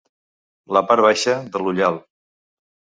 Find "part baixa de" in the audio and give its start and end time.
0.93-1.65